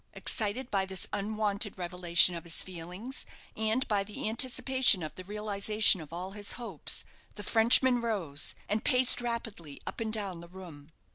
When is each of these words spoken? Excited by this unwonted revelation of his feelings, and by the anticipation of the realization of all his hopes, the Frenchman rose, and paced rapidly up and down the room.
Excited 0.13 0.71
by 0.71 0.87
this 0.87 1.05
unwonted 1.13 1.77
revelation 1.77 2.33
of 2.33 2.43
his 2.43 2.63
feelings, 2.63 3.23
and 3.55 3.87
by 3.87 4.03
the 4.03 4.27
anticipation 4.27 5.03
of 5.03 5.13
the 5.13 5.23
realization 5.23 6.01
of 6.01 6.11
all 6.11 6.31
his 6.31 6.53
hopes, 6.53 7.05
the 7.35 7.43
Frenchman 7.43 8.01
rose, 8.01 8.55
and 8.67 8.83
paced 8.83 9.21
rapidly 9.21 9.79
up 9.85 9.99
and 9.99 10.11
down 10.11 10.41
the 10.41 10.47
room. 10.47 10.91